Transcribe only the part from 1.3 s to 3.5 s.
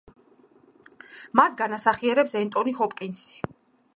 მას განასახიერებს ენტონი ჰოპკინზი.